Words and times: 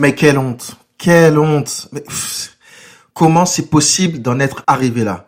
Mais 0.00 0.14
quelle 0.14 0.38
honte, 0.38 0.76
quelle 0.96 1.38
honte. 1.38 1.90
Comment 3.12 3.44
c'est 3.44 3.68
possible 3.68 4.20
d'en 4.22 4.40
être 4.40 4.64
arrivé 4.66 5.04
là? 5.04 5.26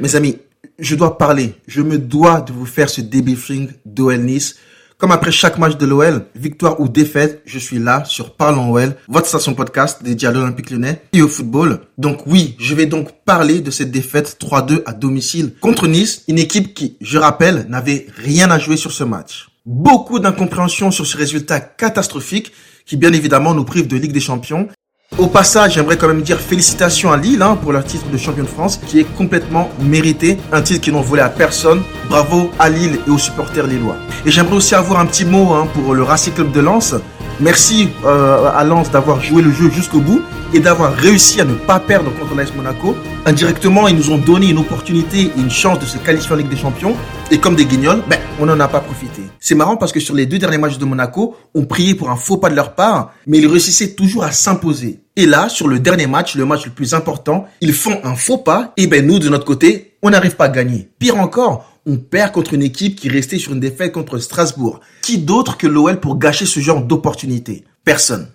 Mes 0.00 0.14
amis, 0.14 0.38
je 0.78 0.94
dois 0.94 1.18
parler. 1.18 1.56
Je 1.66 1.82
me 1.82 1.98
dois 1.98 2.40
de 2.40 2.52
vous 2.52 2.66
faire 2.66 2.88
ce 2.88 3.00
débriefing 3.00 3.70
d'OL 3.84 4.20
Nice. 4.20 4.54
Comme 4.96 5.10
après 5.10 5.32
chaque 5.32 5.58
match 5.58 5.76
de 5.76 5.86
l'OL, 5.86 6.26
victoire 6.36 6.78
ou 6.80 6.88
défaite, 6.88 7.42
je 7.46 7.58
suis 7.58 7.80
là 7.80 8.04
sur 8.04 8.36
Parlons 8.36 8.72
OL, 8.72 8.94
votre 9.08 9.26
station 9.26 9.54
podcast 9.54 10.04
dédiée 10.04 10.28
à 10.28 10.32
l'Olympique 10.32 10.70
lyonnais 10.70 11.02
et 11.12 11.22
au 11.22 11.28
football. 11.28 11.80
Donc 11.98 12.26
oui, 12.26 12.54
je 12.60 12.76
vais 12.76 12.86
donc 12.86 13.10
parler 13.24 13.60
de 13.60 13.72
cette 13.72 13.90
défaite 13.90 14.38
3-2 14.40 14.82
à 14.86 14.92
domicile 14.92 15.54
contre 15.60 15.88
Nice, 15.88 16.22
une 16.28 16.38
équipe 16.38 16.74
qui, 16.74 16.96
je 17.00 17.18
rappelle, 17.18 17.66
n'avait 17.68 18.06
rien 18.18 18.52
à 18.52 18.60
jouer 18.60 18.76
sur 18.76 18.92
ce 18.92 19.02
match. 19.02 19.48
Beaucoup 19.66 20.20
d'incompréhension 20.20 20.92
sur 20.92 21.06
ce 21.06 21.16
résultat 21.16 21.58
catastrophique 21.58 22.52
qui 22.88 22.96
bien 22.96 23.12
évidemment 23.12 23.54
nous 23.54 23.64
prive 23.64 23.86
de 23.86 23.96
Ligue 23.96 24.12
des 24.12 24.20
Champions 24.20 24.68
au 25.16 25.26
passage, 25.26 25.74
j'aimerais 25.74 25.96
quand 25.96 26.06
même 26.06 26.22
dire 26.22 26.38
félicitations 26.38 27.10
à 27.10 27.16
Lille 27.16 27.42
hein, 27.42 27.56
pour 27.56 27.72
leur 27.72 27.82
titre 27.82 28.08
de 28.08 28.16
champion 28.16 28.44
de 28.44 28.48
France 28.48 28.78
qui 28.86 29.00
est 29.00 29.16
complètement 29.16 29.68
mérité. 29.80 30.36
Un 30.52 30.62
titre 30.62 30.80
qu'ils 30.82 30.92
n'ont 30.92 31.00
volé 31.00 31.22
à 31.22 31.28
personne. 31.28 31.82
Bravo 32.08 32.50
à 32.58 32.68
Lille 32.68 33.00
et 33.06 33.10
aux 33.10 33.18
supporters 33.18 33.66
lillois. 33.66 33.96
Et 34.26 34.30
j'aimerais 34.30 34.56
aussi 34.56 34.76
avoir 34.76 35.00
un 35.00 35.06
petit 35.06 35.24
mot 35.24 35.54
hein, 35.54 35.66
pour 35.74 35.94
le 35.94 36.02
Racing 36.02 36.34
Club 36.34 36.52
de 36.52 36.60
Lens. 36.60 36.94
Merci 37.40 37.88
euh, 38.04 38.50
à 38.52 38.64
Lens 38.64 38.90
d'avoir 38.90 39.20
joué 39.20 39.42
le 39.42 39.52
jeu 39.52 39.70
jusqu'au 39.70 40.00
bout 40.00 40.22
et 40.52 40.58
d'avoir 40.58 40.92
réussi 40.92 41.40
à 41.40 41.44
ne 41.44 41.54
pas 41.54 41.78
perdre 41.78 42.10
contre 42.18 42.34
l'AS 42.34 42.52
Monaco. 42.52 42.96
Indirectement, 43.26 43.86
ils 43.86 43.94
nous 43.94 44.10
ont 44.10 44.18
donné 44.18 44.48
une 44.50 44.58
opportunité 44.58 45.30
et 45.36 45.40
une 45.40 45.50
chance 45.50 45.78
de 45.78 45.84
se 45.84 45.98
qualifier 45.98 46.32
en 46.32 46.36
Ligue 46.36 46.48
des 46.48 46.56
Champions. 46.56 46.96
Et 47.30 47.38
comme 47.38 47.54
des 47.54 47.66
guignols, 47.66 48.02
ben, 48.08 48.18
on 48.40 48.46
n'en 48.46 48.58
a 48.58 48.66
pas 48.66 48.80
profité. 48.80 49.22
C'est 49.38 49.54
marrant 49.54 49.76
parce 49.76 49.92
que 49.92 50.00
sur 50.00 50.16
les 50.16 50.26
deux 50.26 50.38
derniers 50.38 50.58
matchs 50.58 50.78
de 50.78 50.84
Monaco, 50.84 51.36
on 51.54 51.64
priait 51.64 51.94
pour 51.94 52.10
un 52.10 52.16
faux 52.16 52.38
pas 52.38 52.50
de 52.50 52.56
leur 52.56 52.74
part, 52.74 53.12
mais 53.26 53.38
ils 53.38 53.46
réussissaient 53.46 53.90
toujours 53.90 54.24
à 54.24 54.32
s'imposer. 54.32 55.00
Et 55.14 55.26
là, 55.26 55.48
sur 55.48 55.68
le 55.68 55.78
dernier 55.78 56.08
match, 56.08 56.34
le 56.34 56.44
match 56.44 56.64
le 56.64 56.72
plus 56.72 56.92
important, 56.92 57.46
ils 57.60 57.72
font 57.72 58.00
un 58.02 58.16
faux 58.16 58.38
pas, 58.38 58.72
et 58.76 58.86
ben 58.88 59.06
nous, 59.06 59.18
de 59.18 59.28
notre 59.28 59.44
côté, 59.44 59.94
on 60.02 60.10
n'arrive 60.10 60.36
pas 60.36 60.44
à 60.46 60.48
gagner. 60.48 60.88
Pire 60.98 61.18
encore, 61.20 61.77
on 61.88 61.96
perd 61.96 62.32
contre 62.32 62.54
une 62.54 62.62
équipe 62.62 62.96
qui 62.96 63.08
restait 63.08 63.38
sur 63.38 63.52
une 63.52 63.60
défaite 63.60 63.92
contre 63.92 64.18
Strasbourg. 64.18 64.80
Qui 65.02 65.18
d'autre 65.18 65.56
que 65.56 65.66
l'OL 65.66 65.98
pour 65.98 66.18
gâcher 66.18 66.46
ce 66.46 66.60
genre 66.60 66.82
d'opportunité? 66.82 67.64
Personne. 67.82 68.28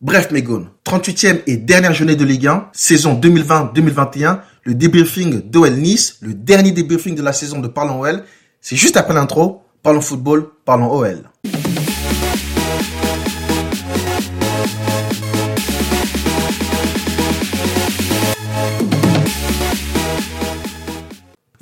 Bref, 0.00 0.30
Megon, 0.30 0.68
38e 0.86 1.40
et 1.46 1.56
dernière 1.56 1.92
journée 1.92 2.16
de 2.16 2.24
Ligue 2.24 2.46
1, 2.46 2.68
saison 2.72 3.20
2020-2021, 3.20 4.38
le 4.64 4.74
débriefing 4.74 5.42
d'OL 5.42 5.74
Nice, 5.74 6.16
le 6.20 6.32
dernier 6.32 6.70
débriefing 6.70 7.14
de 7.14 7.22
la 7.22 7.32
saison 7.32 7.58
de 7.58 7.68
Parlons 7.68 8.00
OL, 8.00 8.24
c'est 8.60 8.76
juste 8.76 8.96
après 8.96 9.12
l'intro, 9.12 9.62
Parlons 9.82 10.02
football, 10.02 10.50
parlons 10.66 10.92
OL. 10.92 11.30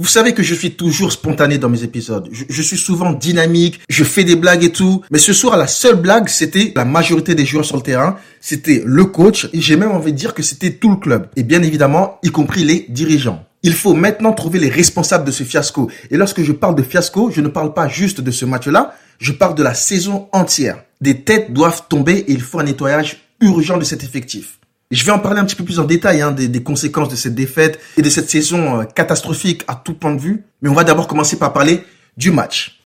Vous 0.01 0.07
savez 0.07 0.33
que 0.33 0.45
je 0.45 0.55
suis 0.55 0.77
toujours 0.77 1.11
spontané 1.11 1.59
dans 1.59 1.69
mes 1.69 1.83
épisodes. 1.83 2.29
Je, 2.31 2.63
suis 2.63 2.77
souvent 2.77 3.13
dynamique, 3.13 3.81
je 3.89 4.05
fais 4.05 4.23
des 4.23 4.37
blagues 4.37 4.63
et 4.63 4.71
tout. 4.71 5.03
Mais 5.11 5.19
ce 5.19 5.33
soir, 5.33 5.57
la 5.57 5.67
seule 5.67 5.97
blague, 5.97 6.29
c'était 6.29 6.73
la 6.77 6.85
majorité 6.85 7.35
des 7.35 7.45
joueurs 7.45 7.65
sur 7.65 7.75
le 7.75 7.83
terrain. 7.83 8.17
C'était 8.41 8.81
le 8.87 9.07
coach. 9.07 9.49
Et 9.53 9.61
j'ai 9.61 9.75
même 9.75 9.91
envie 9.91 10.13
de 10.13 10.17
dire 10.17 10.35
que 10.35 10.43
c'était 10.45 10.71
tout 10.71 10.91
le 10.91 10.99
club. 10.99 11.27
Et 11.35 11.43
bien 11.43 11.65
évidemment, 11.65 12.21
y 12.23 12.31
compris 12.31 12.63
les 12.63 12.87
dirigeants. 12.89 13.45
Il 13.65 13.75
faut 13.75 13.93
maintenant 13.93 14.33
trouver 14.33 14.61
les 14.61 14.69
responsables 14.69 15.25
de 15.25 15.33
ce 15.33 15.43
fiasco. 15.43 15.91
Et 16.13 16.17
lorsque 16.17 16.43
je 16.43 16.53
parle 16.53 16.77
de 16.77 16.85
fiasco, 16.85 17.33
je 17.33 17.41
ne 17.41 17.49
parle 17.49 17.75
pas 17.75 17.89
juste 17.89 18.21
de 18.21 18.31
ce 18.31 18.45
match-là. 18.45 18.95
Je 19.19 19.33
parle 19.33 19.57
de 19.57 19.65
la 19.65 19.75
saison 19.75 20.29
entière. 20.31 20.85
Des 21.01 21.23
têtes 21.23 21.53
doivent 21.53 21.89
tomber 21.89 22.19
et 22.19 22.31
il 22.31 22.41
faut 22.41 22.61
un 22.61 22.65
nettoyage 22.65 23.17
urgent 23.41 23.79
de 23.79 23.85
cet 23.85 24.05
effectif. 24.05 24.58
Je 24.91 25.05
vais 25.05 25.13
en 25.13 25.19
parler 25.19 25.39
un 25.39 25.45
petit 25.45 25.55
peu 25.55 25.65
plus 25.65 25.81
en 25.81 25.85
détail 25.85 26.23
hein, 26.23 26.33
des, 26.33 26.49
des, 26.49 26.63
conséquences 26.63 27.11
de 27.11 27.17
cette 27.17 27.35
défaite 27.35 27.79
et 27.99 28.03
de 28.03 28.09
cette 28.09 28.31
saison 28.31 28.81
euh, 28.81 28.85
catastrophique 28.85 29.63
à 29.69 29.75
tout 29.75 29.93
point 29.93 30.15
de 30.15 30.21
vue. 30.21 30.45
Mais 30.63 30.71
on 30.71 30.73
va 30.73 30.83
d'abord 30.83 31.07
commencer 31.07 31.39
par 31.39 31.53
parler 31.53 31.85
du 32.17 32.31
match. 32.31 32.81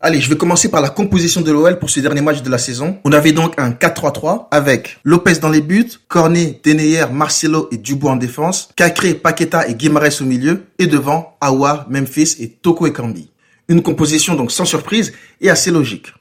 Allez, 0.00 0.20
je 0.20 0.28
vais 0.28 0.36
commencer 0.36 0.68
par 0.68 0.80
la 0.80 0.90
composition 0.90 1.42
de 1.42 1.52
l'OL 1.52 1.78
pour 1.78 1.90
ce 1.90 2.00
dernier 2.00 2.22
match 2.22 2.42
de 2.42 2.50
la 2.50 2.58
saison. 2.58 2.98
On 3.04 3.12
avait 3.12 3.30
donc 3.30 3.54
un 3.56 3.70
4-3-3 3.70 4.48
avec 4.50 4.98
Lopez 5.04 5.34
dans 5.34 5.48
les 5.48 5.60
buts, 5.60 5.92
Cornet, 6.08 6.60
Deneyer, 6.64 7.06
Marcelo 7.12 7.68
et 7.70 7.76
Dubois 7.76 8.10
en 8.10 8.16
défense, 8.16 8.70
Cacré, 8.74 9.14
Paqueta 9.14 9.68
et 9.68 9.76
Guimarães 9.76 10.20
au 10.20 10.24
milieu, 10.24 10.64
et 10.80 10.88
devant 10.88 11.36
Awa, 11.40 11.86
Memphis 11.88 12.34
et 12.40 12.48
Toko 12.50 12.88
Ekambi. 12.88 13.30
Une 13.68 13.82
composition 13.82 14.34
donc 14.34 14.50
sans 14.50 14.64
surprise 14.64 15.12
et 15.40 15.50
assez 15.50 15.70
logique. 15.70 16.12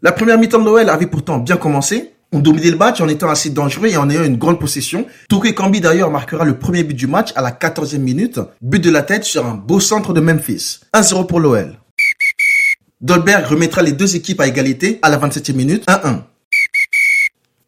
La 0.00 0.12
première 0.12 0.38
mi-temps 0.38 0.60
de 0.60 0.64
l'OL 0.64 0.88
avait 0.88 1.08
pourtant 1.08 1.38
bien 1.38 1.56
commencé, 1.56 2.12
on 2.32 2.40
dominait 2.40 2.70
le 2.70 2.76
match 2.76 3.00
en 3.00 3.08
étant 3.08 3.28
assez 3.28 3.50
dangereux 3.50 3.88
et 3.88 3.96
en 3.96 4.10
ayant 4.10 4.24
une 4.24 4.36
grande 4.36 4.60
possession. 4.60 5.06
Touké 5.28 5.54
Kambi 5.54 5.80
d'ailleurs 5.80 6.10
marquera 6.10 6.44
le 6.44 6.58
premier 6.58 6.84
but 6.84 6.94
du 6.94 7.06
match 7.06 7.30
à 7.36 7.42
la 7.42 7.50
14e 7.50 7.98
minute. 7.98 8.40
But 8.60 8.82
de 8.82 8.90
la 8.90 9.02
tête 9.02 9.24
sur 9.24 9.46
un 9.46 9.54
beau 9.54 9.80
centre 9.80 10.12
de 10.12 10.20
Memphis. 10.20 10.80
1-0 10.94 11.26
pour 11.26 11.40
l'OL. 11.40 11.78
Dolberg 13.00 13.46
remettra 13.46 13.82
les 13.82 13.92
deux 13.92 14.16
équipes 14.16 14.40
à 14.40 14.46
égalité 14.46 14.98
à 15.02 15.08
la 15.08 15.18
27e 15.18 15.54
minute. 15.54 15.86
1-1. 15.86 16.22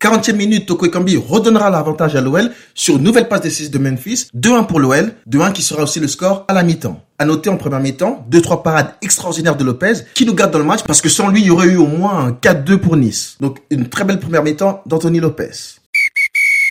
40e 0.00 0.34
minute, 0.34 0.65
Toko 0.65 0.87
Ekambi 0.87 1.19
redonnera 1.19 1.69
l'avantage 1.69 2.16
à 2.16 2.22
l'OL 2.22 2.50
sur 2.75 2.97
une 2.97 3.03
nouvelle 3.03 3.28
passe 3.28 3.43
décisive 3.43 3.71
de 3.71 3.78
Memphis. 3.78 4.28
2-1 4.34 4.66
pour 4.66 4.81
l'OL. 4.81 5.12
2-1 5.28 5.53
qui 5.53 5.61
sera 5.61 5.83
aussi 5.83 6.00
le 6.00 6.09
score 6.09 6.47
à 6.49 6.55
la 6.55 6.62
mi-temps. 6.62 7.05
À 7.19 7.27
noter 7.27 7.50
en 7.50 7.59
première 7.59 7.81
mi-temps, 7.81 8.27
2-3 8.31 8.62
parades 8.62 8.94
extraordinaires 9.03 9.56
de 9.56 9.65
Lopez 9.65 9.93
qui 10.15 10.25
nous 10.25 10.33
garde 10.34 10.53
dans 10.53 10.59
le 10.59 10.65
match 10.65 10.84
parce 10.87 11.03
que 11.03 11.11
sans 11.11 11.28
lui, 11.28 11.43
il 11.43 11.49
y 11.49 11.50
aurait 11.50 11.69
eu 11.69 11.77
au 11.77 11.87
moins 11.87 12.25
un 12.25 12.31
4-2 12.31 12.78
pour 12.78 12.97
Nice. 12.97 13.37
Donc 13.41 13.59
une 13.69 13.91
très 13.91 14.05
belle 14.05 14.21
première 14.21 14.43
mi-temps 14.43 14.83
d'Anthony 14.87 15.21
Lopez. 15.21 15.50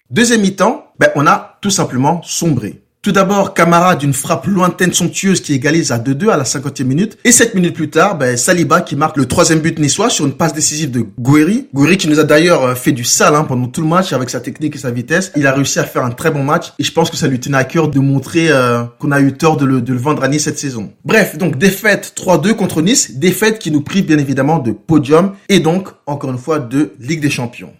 Deuxième 0.10 0.42
mi-temps, 0.42 0.92
ben, 0.98 1.12
on 1.16 1.28
a 1.28 1.60
tout 1.62 1.70
simplement 1.70 2.24
sombré. 2.24 2.82
Tout 3.02 3.14
d'abord, 3.14 3.54
Camara 3.54 3.96
d'une 3.96 4.12
frappe 4.12 4.46
lointaine 4.46 4.92
somptueuse 4.92 5.40
qui 5.40 5.54
égalise 5.54 5.94
à 5.94 6.00
2-2 6.00 6.32
à 6.32 6.36
la 6.36 6.44
50e 6.44 6.84
minute. 6.84 7.18
Et 7.24 7.32
7 7.32 7.56
minutes 7.56 7.74
plus 7.74 7.90
tard, 7.90 8.18
ben, 8.18 8.36
Saliba 8.36 8.82
qui 8.82 8.98
marque 8.98 9.16
le 9.16 9.26
troisième 9.26 9.60
but 9.60 9.80
niçois 9.80 10.10
sur 10.10 10.26
une 10.26 10.34
passe 10.34 10.54
décisive 10.54 10.92
de 10.92 11.06
Gouiri. 11.18 11.70
Gouiri 11.74 11.96
qui 11.96 12.10
nous 12.10 12.20
a 12.20 12.26
d'ailleurs 12.26 12.62
euh, 12.62 12.76
fait 12.76 12.92
du 12.92 13.06
sale 13.06 13.36
hein, 13.36 13.46
pendant 13.46 13.68
tout 13.68 13.80
le 13.80 13.88
match 13.88 14.12
avec 14.12 14.30
sa 14.30 14.42
technique 14.42 14.76
et 14.76 14.80
sa 14.80 14.92
vitesse. 14.92 15.32
Il 15.38 15.48
a 15.48 15.54
réussi 15.54 15.80
à 15.80 15.86
faire 15.86 16.04
un 16.04 16.12
très 16.12 16.30
bon 16.30 16.44
match 16.44 16.74
et 16.78 16.84
je 16.84 16.92
pense 16.92 17.10
que 17.10 17.16
ça 17.16 17.28
lui 17.28 17.40
tenait 17.40 17.58
à 17.58 17.64
cœur 17.64 17.88
de 17.88 18.00
montrer 18.02 18.50
euh, 18.50 18.84
qu'on 19.00 19.14
a 19.14 19.22
eu 19.22 19.32
tort 19.32 19.56
de 19.56 19.64
le, 19.64 19.82
de 19.82 19.94
le 19.94 20.00
vendre 20.00 20.22
à 20.22 20.28
Nice 20.28 20.44
cette 20.44 20.60
saison. 20.60 20.92
Bref, 21.06 21.38
donc 21.38 21.58
défaite 21.58 22.14
3-2 22.18 22.54
contre 22.56 22.82
Nice, 22.82 23.18
défaite 23.18 23.60
qui 23.60 23.72
nous 23.72 23.82
prive 23.82 24.08
bien 24.08 24.18
évidemment 24.18 24.60
de 24.60 24.74
podium 24.74 25.36
et 25.48 25.62
donc 25.62 25.88
encore 26.06 26.32
une 26.32 26.38
fois 26.38 26.60
de 26.60 26.92
Ligue 27.00 27.22
des 27.22 27.30
Champions. 27.30 27.72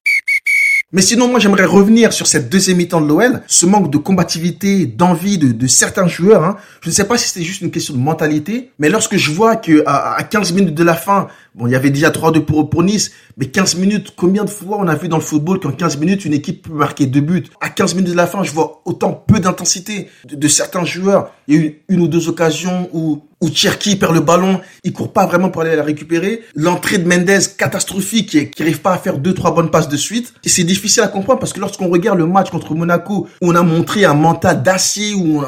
Mais 0.92 1.04
sinon, 1.04 1.28
moi, 1.28 1.40
j'aimerais 1.40 1.66
revenir 1.66 2.12
sur 2.14 2.26
cette 2.26 2.50
deuxième 2.50 2.78
mi-temps 2.78 3.00
de 3.00 3.08
l'OL, 3.08 3.44
ce 3.46 3.68
manque 3.68 3.92
de 3.92 4.00
combativité, 4.00 4.88
d'envie 4.88 5.38
de, 5.38 5.68
certains 5.68 6.08
joueurs. 6.08 6.44
Hein. 6.44 6.58
Je 6.82 6.90
ne 6.90 6.94
sais 6.94 7.04
pas 7.04 7.16
si 7.16 7.28
c'était 7.28 7.46
juste 7.46 7.62
une 7.62 7.70
question 7.70 7.94
de 7.94 8.00
mentalité, 8.00 8.72
mais 8.80 8.90
lorsque 8.90 9.16
je 9.16 9.30
vois 9.30 9.56
que 9.56 9.84
à, 9.86 10.16
à 10.16 10.24
15 10.24 10.52
minutes 10.54 10.74
de 10.74 10.84
la 10.84 10.96
fin, 10.96 11.28
bon, 11.60 11.68
il 11.68 11.72
y 11.72 11.76
avait 11.76 11.92
déjà 11.92 12.10
3-2 12.10 12.40
pour, 12.46 12.70
pour 12.70 12.84
Nice, 12.84 13.12
mais 13.38 13.48
15 13.48 13.76
minutes, 13.76 14.14
combien 14.16 14.46
de 14.46 14.50
fois 14.50 14.78
on 14.80 14.88
a 14.88 14.96
vu 14.96 15.10
dans 15.10 15.18
le 15.18 15.24
football 15.24 15.60
qu'en 15.60 15.72
15 15.72 15.98
minutes, 15.98 16.26
une 16.26 16.34
équipe 16.34 16.68
peut 16.68 16.74
marquer 16.74 17.06
deux 17.06 17.22
buts? 17.22 17.46
À 17.62 17.70
15 17.70 17.96
minutes 17.96 18.12
de 18.12 18.18
la 18.18 18.26
fin, 18.26 18.44
je 18.44 18.52
vois 18.52 18.82
autant 18.86 19.14
peu 19.14 19.40
d'intensité 19.40 20.08
de, 20.26 20.48
certains 20.48 20.86
joueurs. 20.86 21.32
Il 21.48 21.56
y 21.56 21.58
a 21.58 21.62
eu 21.62 21.82
une 21.90 22.02
ou 22.02 22.08
deux 22.08 22.30
occasions 22.30 22.90
où 22.94 23.22
où 23.42 23.50
Cherki 23.54 23.96
perd 23.96 24.14
le 24.14 24.20
ballon, 24.20 24.60
il 24.84 24.92
court 24.92 25.14
pas 25.14 25.26
vraiment 25.26 25.50
pour 25.50 25.62
aller 25.62 25.76
la 25.76 25.84
récupérer. 25.84 26.42
L'entrée 26.56 26.98
de 26.98 27.08
Mendes 27.08 27.56
catastrophique 27.58 28.30
qui, 28.30 28.50
qui 28.50 28.62
arrive 28.62 28.82
pas 28.82 28.94
à 28.94 28.98
faire 28.98 29.18
deux 29.18 29.34
trois 29.34 29.54
bonnes 29.54 29.72
passes 29.72 29.88
de 29.88 29.98
suite. 29.98 30.34
Et 30.44 30.50
c'est 30.50 30.64
difficile 30.64 31.04
à 31.04 31.08
comprendre 31.08 31.40
parce 31.40 31.54
que 31.54 31.60
lorsqu'on 31.60 31.88
regarde 31.88 32.18
le 32.18 32.26
match 32.26 32.50
contre 32.50 32.76
Monaco, 32.76 33.28
où 33.42 33.52
on 33.52 33.56
a 33.56 33.64
montré 33.64 34.04
un 34.06 34.14
mental 34.14 34.62
d'acier, 34.62 35.14
où 35.14 35.42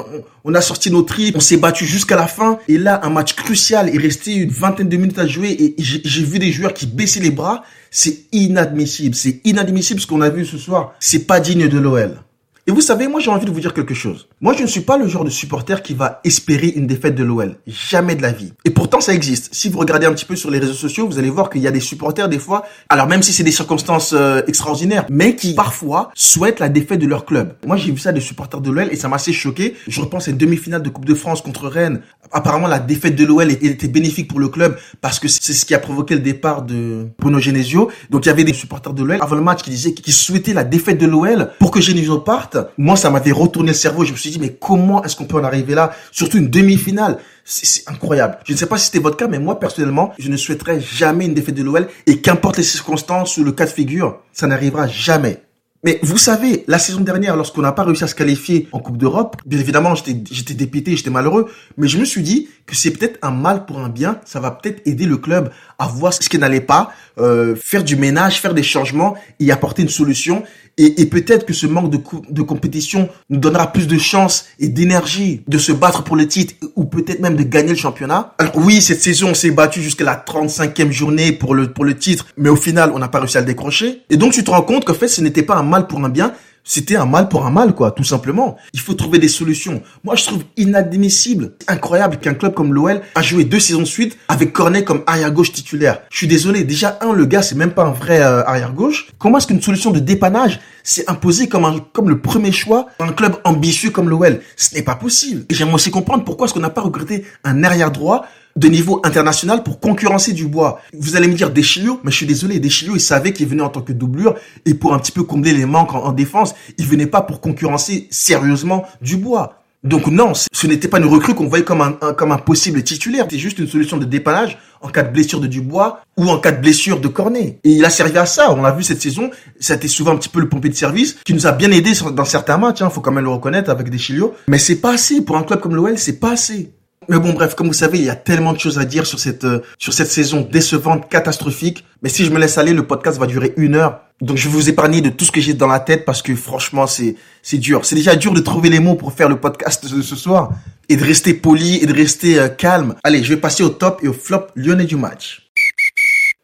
on, 0.43 0.53
a 0.53 0.61
sorti 0.61 0.89
nos 0.89 1.01
tripes, 1.01 1.35
on 1.35 1.41
s'est 1.41 1.57
battu 1.57 1.85
jusqu'à 1.85 2.15
la 2.15 2.27
fin. 2.27 2.59
Et 2.69 2.77
là, 2.77 3.01
un 3.03 3.09
match 3.09 3.33
crucial, 3.33 3.89
il 3.93 3.99
restait 3.99 4.35
une 4.35 4.49
vingtaine 4.49 4.87
de 4.87 4.97
minutes 4.97 5.19
à 5.19 5.27
jouer 5.27 5.49
et 5.59 5.75
j'ai 5.77 6.00
vu 6.03 6.39
des 6.39 6.51
joueurs 6.51 6.73
qui 6.73 6.85
baissaient 6.85 7.19
les 7.19 7.31
bras. 7.31 7.63
C'est 7.89 8.21
inadmissible, 8.31 9.15
c'est 9.15 9.41
inadmissible 9.43 9.99
ce 9.99 10.07
qu'on 10.07 10.21
a 10.21 10.29
vu 10.29 10.45
ce 10.45 10.57
soir. 10.57 10.93
C'est 10.99 11.25
pas 11.25 11.39
digne 11.39 11.67
de 11.67 11.77
l'OL. 11.77 12.21
Et 12.67 12.71
vous 12.71 12.81
savez, 12.81 13.07
moi 13.07 13.19
j'ai 13.19 13.31
envie 13.31 13.47
de 13.47 13.51
vous 13.51 13.59
dire 13.59 13.73
quelque 13.73 13.95
chose. 13.95 14.27
Moi 14.39 14.53
je 14.55 14.61
ne 14.61 14.67
suis 14.67 14.81
pas 14.81 14.95
le 14.97 15.07
genre 15.07 15.23
de 15.23 15.31
supporter 15.31 15.81
qui 15.81 15.95
va 15.95 16.21
espérer 16.23 16.67
une 16.67 16.85
défaite 16.85 17.15
de 17.15 17.23
l'OL. 17.23 17.55
Jamais 17.65 18.13
de 18.13 18.21
la 18.21 18.31
vie. 18.31 18.53
Et 18.65 18.69
pourtant 18.69 19.01
ça 19.01 19.15
existe. 19.15 19.49
Si 19.51 19.67
vous 19.67 19.79
regardez 19.79 20.05
un 20.05 20.13
petit 20.13 20.25
peu 20.25 20.35
sur 20.35 20.51
les 20.51 20.59
réseaux 20.59 20.73
sociaux, 20.73 21.07
vous 21.07 21.17
allez 21.17 21.31
voir 21.31 21.49
qu'il 21.49 21.61
y 21.61 21.67
a 21.67 21.71
des 21.71 21.79
supporters 21.79 22.29
des 22.29 22.37
fois, 22.37 22.63
alors 22.87 23.07
même 23.07 23.23
si 23.23 23.33
c'est 23.33 23.43
des 23.43 23.51
circonstances 23.51 24.13
euh, 24.13 24.43
extraordinaires, 24.45 25.07
mais 25.09 25.35
qui 25.35 25.55
parfois 25.55 26.11
souhaitent 26.13 26.59
la 26.59 26.69
défaite 26.69 26.99
de 26.99 27.07
leur 27.07 27.25
club. 27.25 27.55
Moi 27.65 27.77
j'ai 27.77 27.91
vu 27.91 27.97
ça 27.97 28.11
des 28.11 28.21
supporters 28.21 28.61
de 28.61 28.69
l'OL 28.69 28.89
et 28.91 28.95
ça 28.95 29.07
m'a 29.07 29.15
assez 29.15 29.33
choqué. 29.33 29.75
Je 29.87 29.99
repense 29.99 30.27
à 30.27 30.31
une 30.31 30.37
demi-finale 30.37 30.83
de 30.83 30.89
Coupe 30.89 31.05
de 31.05 31.15
France 31.15 31.41
contre 31.41 31.67
Rennes. 31.67 32.01
Apparemment 32.31 32.67
la 32.67 32.79
défaite 32.79 33.15
de 33.15 33.25
l'OL 33.25 33.49
était 33.51 33.87
bénéfique 33.87 34.27
pour 34.27 34.39
le 34.39 34.49
club 34.49 34.77
parce 35.01 35.17
que 35.17 35.27
c'est 35.27 35.53
ce 35.53 35.65
qui 35.65 35.73
a 35.73 35.79
provoqué 35.79 36.13
le 36.13 36.21
départ 36.21 36.61
de 36.61 37.07
Bruno 37.17 37.39
Genesio. 37.39 37.89
Donc 38.11 38.27
il 38.27 38.29
y 38.29 38.31
avait 38.31 38.43
des 38.43 38.53
supporters 38.53 38.93
de 38.93 39.03
l'OL 39.03 39.17
avant 39.19 39.35
le 39.35 39.41
match 39.41 39.63
qui 39.63 39.71
disaient 39.71 39.93
qu'ils 39.95 40.13
souhaitaient 40.13 40.53
la 40.53 40.63
défaite 40.63 40.99
de 40.99 41.07
l'OL 41.07 41.49
pour 41.57 41.71
que 41.71 41.81
Genesio 41.81 42.19
parte 42.19 42.50
moi, 42.77 42.95
ça 42.95 43.09
m'avait 43.09 43.31
retourné 43.31 43.69
le 43.69 43.77
cerveau. 43.77 44.05
Je 44.05 44.11
me 44.11 44.17
suis 44.17 44.29
dit, 44.29 44.39
mais 44.39 44.53
comment 44.53 45.03
est-ce 45.03 45.15
qu'on 45.15 45.25
peut 45.25 45.37
en 45.37 45.43
arriver 45.43 45.75
là? 45.75 45.91
Surtout 46.11 46.37
une 46.37 46.49
demi-finale. 46.49 47.17
C'est 47.43 47.89
incroyable. 47.89 48.37
Je 48.45 48.53
ne 48.53 48.57
sais 48.57 48.67
pas 48.67 48.77
si 48.77 48.85
c'était 48.85 48.99
votre 48.99 49.17
cas, 49.17 49.27
mais 49.27 49.39
moi, 49.39 49.59
personnellement, 49.59 50.13
je 50.19 50.29
ne 50.29 50.37
souhaiterais 50.37 50.79
jamais 50.79 51.25
une 51.25 51.33
défaite 51.33 51.55
de 51.55 51.63
l'OL. 51.63 51.87
Et 52.07 52.21
qu'importe 52.21 52.57
les 52.57 52.63
circonstances 52.63 53.37
ou 53.37 53.43
le 53.43 53.51
cas 53.51 53.65
de 53.65 53.71
figure, 53.71 54.19
ça 54.33 54.47
n'arrivera 54.47 54.87
jamais. 54.87 55.41
Mais 55.83 55.99
vous 56.03 56.17
savez, 56.17 56.63
la 56.67 56.77
saison 56.77 57.01
dernière, 57.01 57.35
lorsqu'on 57.35 57.61
n'a 57.61 57.71
pas 57.71 57.83
réussi 57.83 58.03
à 58.03 58.07
se 58.07 58.13
qualifier 58.13 58.67
en 58.71 58.79
Coupe 58.79 58.97
d'Europe, 58.97 59.37
bien 59.47 59.59
évidemment, 59.59 59.95
j'étais 59.95 60.53
dépité, 60.53 60.95
j'étais 60.95 61.09
malheureux, 61.09 61.49
mais 61.75 61.87
je 61.87 61.97
me 61.97 62.05
suis 62.05 62.21
dit 62.21 62.49
que 62.67 62.75
c'est 62.75 62.91
peut-être 62.91 63.17
un 63.23 63.31
mal 63.31 63.65
pour 63.65 63.79
un 63.79 63.89
bien. 63.89 64.19
Ça 64.25 64.39
va 64.39 64.51
peut-être 64.51 64.85
aider 64.85 65.07
le 65.07 65.17
club 65.17 65.51
à 65.79 65.87
voir 65.87 66.13
ce 66.13 66.29
qui 66.29 66.37
n'allait 66.37 66.61
pas, 66.61 66.93
euh, 67.17 67.55
faire 67.55 67.83
du 67.83 67.95
ménage, 67.95 68.39
faire 68.39 68.53
des 68.53 68.61
changements 68.61 69.15
et 69.39 69.51
apporter 69.51 69.81
une 69.81 69.89
solution. 69.89 70.43
Et, 70.77 71.01
et 71.01 71.05
peut-être 71.05 71.45
que 71.45 71.53
ce 71.53 71.67
manque 71.67 71.91
de, 71.91 72.41
compétition 72.41 73.09
nous 73.29 73.37
donnera 73.37 73.71
plus 73.71 73.87
de 73.87 73.97
chance 73.97 74.45
et 74.59 74.67
d'énergie 74.67 75.43
de 75.47 75.57
se 75.57 75.71
battre 75.71 76.03
pour 76.03 76.15
le 76.15 76.27
titre 76.27 76.53
ou 76.75 76.85
peut-être 76.85 77.19
même 77.19 77.35
de 77.35 77.43
gagner 77.43 77.69
le 77.69 77.75
championnat. 77.75 78.33
Alors 78.37 78.57
oui, 78.57 78.81
cette 78.81 79.01
saison, 79.01 79.29
on 79.29 79.33
s'est 79.33 79.51
battu 79.51 79.81
jusqu'à 79.81 80.05
la 80.05 80.15
35e 80.15 80.91
journée 80.91 81.31
pour 81.31 81.55
le, 81.55 81.71
pour 81.71 81.85
le 81.85 81.97
titre, 81.97 82.27
mais 82.37 82.49
au 82.49 82.55
final, 82.55 82.91
on 82.93 82.99
n'a 82.99 83.07
pas 83.07 83.19
réussi 83.19 83.37
à 83.37 83.41
le 83.41 83.45
décrocher. 83.45 84.01
Et 84.09 84.17
donc, 84.17 84.33
tu 84.33 84.43
te 84.43 84.51
rends 84.51 84.61
compte 84.61 84.85
qu'en 84.85 84.93
fait, 84.93 85.07
ce 85.07 85.21
n'était 85.21 85.43
pas 85.43 85.55
un 85.55 85.63
mal 85.63 85.87
pour 85.87 86.03
un 86.03 86.09
bien, 86.09 86.33
c'était 86.63 86.95
un 86.95 87.05
mal 87.05 87.29
pour 87.29 87.45
un 87.45 87.49
mal, 87.49 87.73
quoi, 87.73 87.91
tout 87.91 88.03
simplement. 88.03 88.57
Il 88.73 88.79
faut 88.79 88.93
trouver 88.93 89.19
des 89.19 89.27
solutions. 89.27 89.81
Moi, 90.03 90.15
je 90.15 90.25
trouve 90.25 90.43
inadmissible, 90.57 91.53
incroyable 91.67 92.17
qu'un 92.17 92.33
club 92.33 92.53
comme 92.53 92.73
l'OL 92.73 93.01
a 93.15 93.21
joué 93.21 93.43
deux 93.43 93.59
saisons 93.59 93.81
de 93.81 93.85
suite 93.85 94.17
avec 94.27 94.53
Cornet 94.53 94.83
comme 94.83 95.03
arrière-gauche 95.07 95.51
titulaire. 95.51 96.01
Je 96.11 96.17
suis 96.17 96.27
désolé, 96.27 96.63
déjà, 96.63 96.97
un, 97.01 97.13
le 97.13 97.25
gars, 97.25 97.41
c'est 97.41 97.55
même 97.55 97.71
pas 97.71 97.83
un 97.83 97.91
vrai 97.91 98.21
euh, 98.21 98.45
arrière-gauche. 98.45 99.07
Comment 99.17 99.37
est-ce 99.37 99.47
qu'une 99.47 99.61
solution 99.61 99.91
de 99.91 99.99
dépannage 99.99 100.59
s'est 100.83 101.09
imposée 101.09 101.47
comme, 101.47 101.65
un, 101.65 101.79
comme 101.93 102.09
le 102.09 102.21
premier 102.21 102.51
choix 102.51 102.87
d'un 102.99 103.13
club 103.13 103.35
ambitieux 103.43 103.89
comme 103.89 104.09
l'OL 104.09 104.41
Ce 104.55 104.75
n'est 104.75 104.83
pas 104.83 104.95
possible. 104.95 105.45
Et 105.49 105.53
j'aimerais 105.53 105.75
aussi 105.75 105.91
comprendre 105.91 106.23
pourquoi 106.23 106.45
est-ce 106.45 106.53
qu'on 106.53 106.59
n'a 106.59 106.69
pas 106.69 106.81
recruté 106.81 107.25
un 107.43 107.63
arrière-droit 107.63 108.25
de 108.55 108.67
niveau 108.67 109.01
international 109.03 109.63
pour 109.63 109.79
concurrencer 109.79 110.33
Dubois. 110.33 110.81
Vous 110.93 111.15
allez 111.15 111.27
me 111.27 111.33
dire 111.33 111.51
Deschilio, 111.51 111.99
mais 112.03 112.11
je 112.11 112.17
suis 112.17 112.25
désolé, 112.25 112.59
Deschilio, 112.59 112.95
il 112.95 113.01
savait 113.01 113.33
qu'il 113.33 113.47
venait 113.47 113.63
en 113.63 113.69
tant 113.69 113.81
que 113.81 113.93
doublure 113.93 114.35
et 114.65 114.73
pour 114.73 114.93
un 114.93 114.99
petit 114.99 115.11
peu 115.11 115.23
combler 115.23 115.53
les 115.53 115.65
manques 115.65 115.93
en, 115.93 116.11
défense, 116.11 116.53
il 116.77 116.85
venait 116.85 117.05
pas 117.05 117.21
pour 117.21 117.41
concurrencer 117.41 118.07
sérieusement 118.11 118.85
Dubois. 119.01 119.61
Donc 119.83 120.05
non, 120.07 120.33
ce 120.35 120.67
n'était 120.67 120.87
pas 120.87 120.99
une 120.99 121.05
recrue 121.05 121.33
qu'on 121.33 121.47
voyait 121.47 121.63
comme 121.63 121.81
un, 121.81 121.93
comme 122.13 122.31
un 122.31 122.37
possible 122.37 122.83
titulaire. 122.83 123.23
C'était 123.23 123.39
juste 123.39 123.57
une 123.57 123.67
solution 123.67 123.97
de 123.97 124.05
dépannage 124.05 124.59
en 124.81 124.89
cas 124.89 125.01
de 125.01 125.11
blessure 125.11 125.39
de 125.39 125.47
Dubois 125.47 126.01
ou 126.17 126.29
en 126.29 126.37
cas 126.37 126.51
de 126.51 126.61
blessure 126.61 126.99
de 126.99 127.07
Cornet. 127.07 127.59
Et 127.63 127.71
il 127.71 127.83
a 127.83 127.89
servi 127.89 128.15
à 128.19 128.27
ça. 128.27 128.51
On 128.51 128.61
l'a 128.61 128.71
vu 128.71 128.83
cette 128.83 129.01
saison. 129.01 129.31
Ça 129.59 129.73
a 129.73 129.75
été 129.77 129.87
souvent 129.87 130.11
un 130.11 130.17
petit 130.17 130.29
peu 130.29 130.39
le 130.39 130.49
pompier 130.49 130.69
de 130.69 130.75
service 130.75 131.17
qui 131.25 131.33
nous 131.33 131.47
a 131.47 131.51
bien 131.51 131.71
aidé 131.71 131.93
dans 132.13 132.25
certains 132.25 132.57
matchs. 132.57 132.83
Hein, 132.83 132.91
faut 132.91 133.01
quand 133.01 133.11
même 133.11 133.23
le 133.23 133.31
reconnaître 133.31 133.71
avec 133.71 133.89
Deschilio. 133.89 134.35
Mais 134.47 134.59
c'est 134.59 134.75
pas 134.75 134.93
assez 134.93 135.21
pour 135.21 135.35
un 135.35 135.41
club 135.41 135.59
comme 135.59 135.75
l'OL. 135.75 135.97
C'est 135.97 136.19
pas 136.19 136.33
assez. 136.33 136.73
Mais 137.09 137.17
bon, 137.17 137.33
bref, 137.33 137.55
comme 137.55 137.67
vous 137.67 137.73
savez, 137.73 137.97
il 137.97 138.05
y 138.05 138.09
a 138.09 138.15
tellement 138.15 138.53
de 138.53 138.59
choses 138.59 138.77
à 138.77 138.85
dire 138.85 139.07
sur 139.07 139.19
cette 139.19 139.43
euh, 139.43 139.61
sur 139.79 139.91
cette 139.91 140.09
saison 140.09 140.41
décevante, 140.41 141.09
catastrophique. 141.09 141.83
Mais 142.03 142.09
si 142.09 142.25
je 142.25 142.31
me 142.31 142.37
laisse 142.39 142.59
aller, 142.59 142.73
le 142.73 142.85
podcast 142.85 143.17
va 143.17 143.25
durer 143.25 143.53
une 143.57 143.73
heure. 143.73 144.01
Donc 144.21 144.37
je 144.37 144.47
vais 144.47 144.53
vous 144.53 144.69
épargner 144.69 145.01
de 145.01 145.09
tout 145.09 145.25
ce 145.25 145.31
que 145.31 145.41
j'ai 145.41 145.55
dans 145.55 145.65
la 145.67 145.79
tête 145.79 146.05
parce 146.05 146.21
que 146.21 146.35
franchement, 146.35 146.85
c'est 146.85 147.15
c'est 147.41 147.57
dur. 147.57 147.85
C'est 147.85 147.95
déjà 147.95 148.15
dur 148.15 148.33
de 148.33 148.39
trouver 148.39 148.69
les 148.69 148.79
mots 148.79 148.93
pour 148.93 149.13
faire 149.13 149.29
le 149.29 149.39
podcast 149.39 149.91
de 149.91 150.01
ce 150.03 150.15
soir 150.15 150.51
et 150.89 150.95
de 150.95 151.03
rester 151.03 151.33
poli 151.33 151.77
et 151.77 151.87
de 151.87 151.93
rester 151.93 152.39
euh, 152.39 152.49
calme. 152.49 152.93
Allez, 153.03 153.23
je 153.23 153.33
vais 153.33 153.39
passer 153.39 153.63
au 153.63 153.69
top 153.69 154.01
et 154.03 154.07
au 154.07 154.13
flop 154.13 154.47
lyonnais 154.55 154.85
du 154.85 154.95
match. 154.95 155.49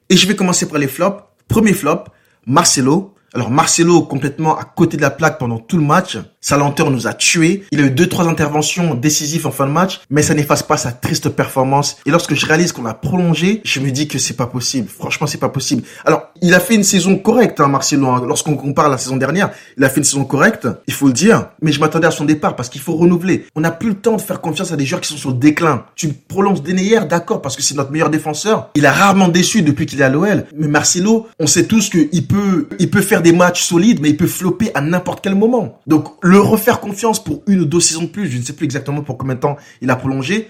Et 0.10 0.18
je 0.18 0.28
vais 0.28 0.36
commencer 0.36 0.68
par 0.68 0.80
les 0.80 0.88
flops. 0.88 1.22
Premier 1.48 1.74
flop, 1.74 2.06
Marcelo. 2.48 3.14
Alors 3.38 3.52
Marcelo 3.52 4.02
complètement 4.02 4.58
à 4.58 4.64
côté 4.64 4.98
de 4.98 5.04
la 5.04 5.12
plaque 5.12 5.38
pendant 5.38 5.60
tout 5.60 5.78
le 5.78 5.84
match. 5.84 6.18
Sa 6.42 6.58
lenteur 6.58 6.90
nous 6.90 7.06
a 7.06 7.14
tués. 7.14 7.66
Il 7.70 7.80
a 7.82 7.84
eu 7.84 7.92
deux, 7.92 8.08
trois 8.08 8.28
interventions 8.28 8.96
décisives 8.96 9.46
en 9.46 9.52
fin 9.52 9.68
de 9.68 9.72
match, 9.72 10.00
mais 10.10 10.24
ça 10.24 10.34
n'efface 10.34 10.64
pas 10.64 10.76
sa 10.76 10.92
triste 10.92 11.30
performance. 11.30 11.98
Et 12.08 12.10
lorsque 12.10 12.34
je 12.34 12.44
réalise 12.48 12.72
qu'on 12.72 12.88
a 12.88 12.96
prolongé, 12.96 13.62
je 13.64 13.80
me 13.80 13.92
dis 13.92 14.08
que 14.08 14.18
c'est 14.18 14.34
pas 14.34 14.48
possible. 14.48 14.88
Franchement, 14.90 15.28
c'est 15.28 15.38
pas 15.38 15.50
possible. 15.50 15.84
Alors, 16.04 16.32
il 16.42 16.54
a 16.54 16.60
fait 16.60 16.76
une 16.76 16.84
saison 16.84 17.18
correcte, 17.18 17.60
hein, 17.60 17.68
Marcelo. 17.68 18.08
Hein. 18.08 18.24
Lorsqu'on 18.28 18.56
compare 18.56 18.90
la 18.90 18.98
saison 18.98 19.18
dernière, 19.18 19.52
il 19.78 19.84
a 19.84 19.90
fait 19.90 19.98
une 19.98 20.04
saison 20.04 20.26
correcte, 20.26 20.68
il 20.88 20.94
faut 20.94 21.08
le 21.08 21.14
dire. 21.14 21.50
Mais 21.62 21.72
je 21.72 21.80
m'attendais 21.80 22.08
à 22.08 22.12
son 22.12 22.26
départ 22.26 22.56
parce 22.56 22.70
qu'il 22.70 22.82
faut 22.82 22.96
renouveler. 22.96 23.46
On 23.56 23.62
n'a 23.62 23.72
plus 23.72 23.90
le 23.90 23.96
temps 23.96 24.16
de 24.16 24.22
faire 24.22 24.42
confiance 24.42 24.72
à 24.72 24.76
des 24.76 24.86
joueurs 24.86 25.02
qui 25.02 25.10
sont 25.10 25.18
sur 25.18 25.32
le 25.32 25.38
déclin. 25.38 25.86
Tu 25.96 26.10
prolonges 26.10 26.62
Deneyer, 26.62 27.02
d'accord, 27.10 27.42
parce 27.42 27.56
que 27.56 27.62
c'est 27.62 27.76
notre 27.76 27.92
meilleur 27.92 28.10
défenseur. 28.10 28.70
Il 28.76 28.86
a 28.86 28.92
rarement 28.92 29.28
déçu 29.28 29.62
depuis 29.62 29.86
qu'il 29.86 30.02
est 30.02 30.04
à 30.04 30.10
l'OL. 30.10 30.46
Mais 30.56 30.68
Marcelo, 30.68 31.28
on 31.40 31.48
sait 31.48 31.66
tous 31.66 31.90
qu'il 31.90 32.28
peut, 32.28 32.68
il 32.80 32.90
peut 32.90 33.02
faire 33.02 33.22
des 33.22 33.32
matchs 33.32 33.64
solides, 33.64 34.00
mais 34.02 34.10
il 34.10 34.18
peut 34.18 34.28
flopper 34.28 34.72
à 34.74 34.82
n'importe 34.82 35.22
quel 35.22 35.36
moment. 35.36 35.80
Donc, 35.88 36.08
le 36.22 36.40
refaire 36.40 36.80
confiance 36.80 37.24
pour 37.24 37.42
une 37.48 37.62
ou 37.62 37.66
deux 37.66 37.80
saisons 37.80 38.04
de 38.04 38.08
plus, 38.08 38.30
je 38.30 38.38
ne 38.38 38.44
sais 38.44 38.54
plus 38.54 38.66
exactement 38.66 39.02
pour 39.02 39.18
combien 39.18 39.36
de 39.36 39.40
temps 39.40 39.58
il 39.82 39.90
a 39.90 39.96
prolongé, 39.96 40.50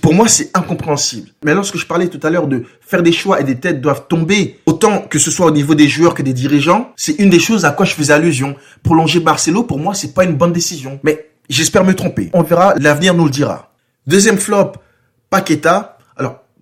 pour 0.00 0.14
moi 0.14 0.28
c'est 0.28 0.50
incompréhensible. 0.56 1.28
Mais 1.44 1.54
lorsque 1.54 1.76
je 1.76 1.86
parlais 1.86 2.08
tout 2.08 2.24
à 2.26 2.30
l'heure 2.30 2.46
de 2.46 2.64
faire 2.86 3.02
des 3.02 3.12
choix 3.12 3.40
et 3.40 3.44
des 3.44 3.56
têtes 3.56 3.80
doivent 3.80 4.06
tomber, 4.08 4.60
autant 4.64 5.02
que 5.02 5.18
ce 5.18 5.30
soit 5.30 5.46
au 5.46 5.50
niveau 5.50 5.74
des 5.74 5.88
joueurs 5.88 6.14
que 6.14 6.22
des 6.22 6.32
dirigeants, 6.32 6.92
c'est 6.96 7.18
une 7.18 7.30
des 7.30 7.40
choses 7.40 7.64
à 7.64 7.70
quoi 7.70 7.84
je 7.84 7.94
faisais 7.94 8.12
allusion. 8.12 8.54
Prolonger 8.82 9.20
Barcelo, 9.20 9.64
pour 9.64 9.78
moi, 9.78 9.94
c'est 9.94 10.14
pas 10.14 10.24
une 10.24 10.34
bonne 10.34 10.52
décision. 10.52 11.00
Mais 11.02 11.30
j'espère 11.48 11.84
me 11.84 11.94
tromper. 11.94 12.30
On 12.32 12.42
verra, 12.42 12.74
l'avenir 12.76 13.14
nous 13.14 13.24
le 13.24 13.30
dira. 13.30 13.72
Deuxième 14.06 14.38
flop, 14.38 14.72
Paqueta. 15.30 15.95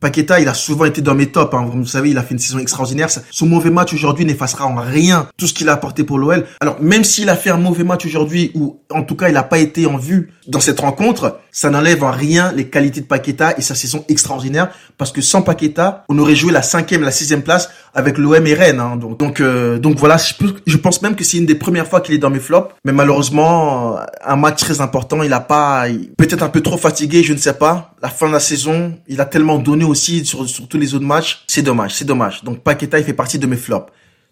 Paqueta, 0.05 0.39
il 0.39 0.49
a 0.49 0.53
souvent 0.53 0.85
été 0.85 1.01
dans 1.01 1.15
mes 1.15 1.29
tops. 1.29 1.55
Hein. 1.55 1.67
Vous 1.73 1.87
savez, 1.87 2.11
il 2.11 2.19
a 2.19 2.23
fait 2.23 2.35
une 2.35 2.39
saison 2.39 2.59
extraordinaire. 2.59 3.09
Son 3.31 3.47
mauvais 3.47 3.71
match 3.71 3.95
aujourd'hui 3.95 4.27
n'effacera 4.27 4.67
en 4.67 4.75
rien 4.75 5.29
tout 5.39 5.47
ce 5.47 5.55
qu'il 5.55 5.71
a 5.71 5.73
apporté 5.73 6.05
pour 6.05 6.19
l'OL. 6.19 6.45
Alors, 6.61 6.77
même 6.79 7.05
s'il 7.05 7.31
a 7.31 7.37
fait 7.37 7.49
un 7.49 7.57
mauvais 7.57 7.85
match 7.85 8.05
aujourd'hui, 8.05 8.51
ou 8.55 8.81
en 8.91 9.03
tout 9.03 9.17
cas, 9.17 9.29
il 9.29 9.33
n'a 9.33 9.43
pas 9.43 9.57
été 9.57 9.87
en 9.87 9.97
vue 9.97 10.31
dans 10.47 10.61
cette 10.61 10.81
rencontre, 10.81 11.39
ça 11.51 11.71
n'enlève 11.71 12.05
en 12.05 12.11
rien 12.11 12.53
les 12.53 12.69
qualités 12.69 13.01
de 13.01 13.07
Paqueta 13.07 13.55
et 13.57 13.63
sa 13.63 13.75
saison 13.75 14.05
extraordinaire. 14.09 14.69
Parce 14.99 15.11
que 15.11 15.23
sans 15.23 15.41
Paqueta, 15.41 16.05
on 16.11 16.19
aurait 16.19 16.35
joué 16.35 16.53
la 16.53 16.61
cinquième, 16.61 17.01
la 17.01 17.11
sixième 17.11 17.43
place 17.43 17.71
avec 17.95 18.19
l'OM 18.19 18.47
et 18.47 18.55
Rennes. 18.55 18.81
Hein. 18.81 18.97
Donc, 18.97 19.19
donc, 19.19 19.41
euh, 19.41 19.81
voilà, 19.97 20.17
je, 20.19 20.77
pense 20.77 21.01
même 21.01 21.15
que 21.15 21.25
c'est 21.25 21.39
une 21.39 21.47
des 21.47 21.55
premières 21.55 21.87
fois 21.87 22.01
qu'il 22.01 22.15
est 22.15 22.19
dans 22.19 22.31
mes 22.31 22.41
flops. 22.41 22.75
Mais 22.85 22.93
malheureusement, 22.93 23.97
un 24.23 24.37
match 24.37 24.61
très 24.61 24.81
important, 24.81 25.23
il 25.23 25.33
a 25.33 25.41
pas, 25.41 25.87
peut-être 26.19 26.43
un 26.43 26.49
peu 26.49 26.61
trop 26.61 26.77
fatigué, 26.77 27.23
je 27.23 27.33
ne 27.33 27.39
sais 27.39 27.55
pas. 27.55 27.95
La 28.03 28.09
fin 28.11 28.29
de 28.29 28.33
la 28.33 28.41
saison, 28.41 28.99
il 29.09 29.21
a 29.21 29.25
tellement 29.25 29.59
donné 29.59 29.85
aussi 29.95 30.27
sur, 30.27 30.49
sur 30.49 30.67
tous 30.69 30.79
les 30.79 30.95
autres 30.95 31.07
matchs. 31.07 31.45
C'est 31.47 31.63
dommage, 31.63 31.95
c'est 31.95 32.05
dommage. 32.05 32.43
Donc 32.45 32.61
Paqueta, 32.61 32.99
il 32.99 33.05
fait 33.05 33.15
partie 33.15 33.39
de 33.39 33.47
mes 33.47 33.57
flops. 33.57 33.91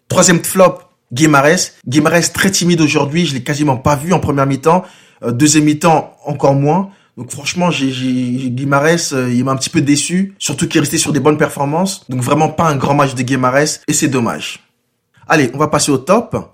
Troisième 0.09 0.43
flop, 0.43 0.79
Guimarès. 1.11 1.73
Guimarès 1.87 2.31
très 2.33 2.51
timide 2.51 2.81
aujourd'hui, 2.81 3.25
je 3.25 3.33
l'ai 3.33 3.43
quasiment 3.43 3.77
pas 3.77 3.95
vu 3.95 4.13
en 4.13 4.19
première 4.19 4.45
mi-temps. 4.45 4.83
Euh, 5.23 5.31
deuxième 5.31 5.63
mi-temps, 5.63 6.15
encore 6.25 6.55
moins. 6.55 6.89
Donc 7.17 7.31
franchement, 7.31 7.69
j'ai 7.71 8.49
Guimarès, 8.49 9.13
euh, 9.13 9.31
il 9.31 9.43
m'a 9.45 9.51
un 9.51 9.55
petit 9.55 9.69
peu 9.69 9.81
déçu, 9.81 10.33
surtout 10.39 10.67
qu'il 10.67 10.77
est 10.77 10.81
resté 10.81 10.97
sur 10.97 11.13
des 11.13 11.19
bonnes 11.19 11.37
performances. 11.37 12.09
Donc 12.09 12.21
vraiment 12.21 12.49
pas 12.49 12.65
un 12.65 12.75
grand 12.75 12.95
match 12.95 13.13
de 13.13 13.21
Guimarès 13.21 13.81
et 13.87 13.93
c'est 13.93 14.07
dommage. 14.07 14.59
Allez, 15.27 15.49
on 15.53 15.57
va 15.57 15.67
passer 15.67 15.91
au 15.91 15.97
top. 15.97 16.52